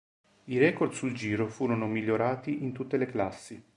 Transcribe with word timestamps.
I 0.45 0.57
record 0.57 0.93
sul 0.93 1.13
giro 1.13 1.47
furono 1.47 1.85
migliorati 1.85 2.63
in 2.63 2.71
tutte 2.71 2.97
le 2.97 3.05
classi. 3.05 3.63